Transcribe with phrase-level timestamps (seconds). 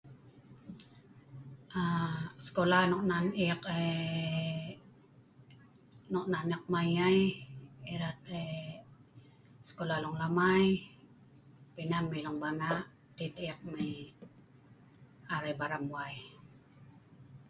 [2.45, 3.91] skolah nok an eek ai
[6.13, 7.19] nok nan eek mai ai
[7.93, 8.55] erat ai
[9.69, 10.67] skola long Lamai
[11.73, 12.71] pi nah mai long Banga
[13.15, 13.89] pi dei eek mai
[15.33, 16.15] arai Baram wai